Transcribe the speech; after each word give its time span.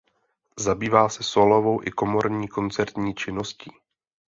Zabývá 0.59 1.09
se 1.09 1.23
sólovou 1.23 1.87
i 1.87 1.91
komorní 1.91 2.47
koncertní 2.47 3.15
činností. 3.15 3.71